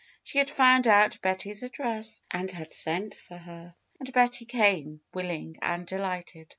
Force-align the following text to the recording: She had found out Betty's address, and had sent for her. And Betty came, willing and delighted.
She 0.23 0.39
had 0.39 0.49
found 0.49 0.87
out 0.87 1.21
Betty's 1.21 1.61
address, 1.61 2.23
and 2.31 2.49
had 2.49 2.73
sent 2.73 3.13
for 3.13 3.37
her. 3.37 3.75
And 3.99 4.11
Betty 4.11 4.45
came, 4.45 5.01
willing 5.13 5.57
and 5.61 5.85
delighted. 5.85 6.47